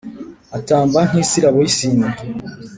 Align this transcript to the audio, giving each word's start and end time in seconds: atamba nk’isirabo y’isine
atamba 0.57 0.99
nk’isirabo 1.09 1.57
y’isine 1.63 2.07